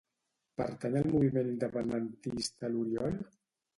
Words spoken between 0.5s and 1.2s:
Pertany al